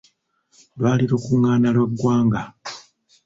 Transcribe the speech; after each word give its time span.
Lwali 0.77 1.05
lukungaana 1.11 1.67
lwa 1.75 1.85
ggwanga.. 1.91 2.41